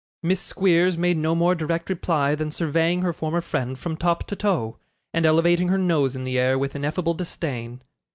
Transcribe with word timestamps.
Miss 0.23 0.39
Squeers 0.39 0.97
made 0.97 1.17
no 1.17 1.35
more 1.35 1.53
direct 1.53 1.87
reply 1.87 2.33
than 2.33 2.49
surveying 2.49 3.03
her 3.03 3.13
former 3.13 3.39
friend 3.39 3.77
from 3.77 3.95
top 3.95 4.23
to 4.29 4.35
toe, 4.35 4.79
and 5.13 5.27
elevating 5.27 5.67
her 5.67 5.77
nose 5.77 6.15
in 6.15 6.23
the 6.23 6.39
air 6.39 6.57
with 6.57 6.75
ineffable 6.75 7.13
disdain. 7.13 7.83